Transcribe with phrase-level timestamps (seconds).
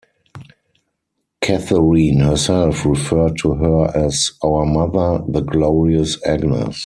[1.41, 6.79] Catherine herself referred to her as "Our mother, the glorious Agnes".